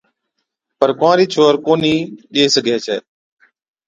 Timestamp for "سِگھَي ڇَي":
2.53-2.97